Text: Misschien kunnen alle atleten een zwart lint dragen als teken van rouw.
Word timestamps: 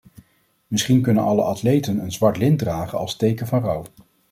Misschien 0.67 1.01
kunnen 1.01 1.23
alle 1.23 1.41
atleten 1.43 1.99
een 1.99 2.11
zwart 2.11 2.37
lint 2.37 2.59
dragen 2.59 2.97
als 2.97 3.15
teken 3.15 3.47
van 3.47 3.59
rouw. 3.61 3.85